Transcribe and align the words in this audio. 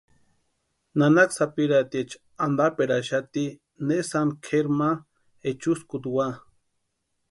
Nanaka 0.99 1.35
sapirhatiecha 1.35 2.17
antaperaxati 2.45 3.45
ne 3.87 3.95
sáni 4.09 4.33
kʼeri 4.45 4.71
ma 4.79 4.89
echuskuta 5.49 6.07
úa. 6.13 6.27